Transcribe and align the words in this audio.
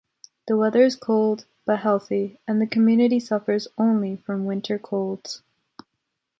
The 0.47 0.57
weather 0.57 0.81
is 0.81 0.95
cold, 0.95 1.45
but 1.63 1.77
healthy, 1.81 2.39
and 2.47 2.59
the 2.59 2.65
community 2.65 3.19
suffers 3.19 3.67
only 3.77 4.15
from 4.15 4.45
winter 4.45 4.79
colds. 4.79 5.43